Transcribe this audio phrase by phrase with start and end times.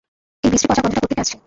[0.43, 1.35] এই বিশ্রী পচা গন্ধটা কোত্থেকে আসছে?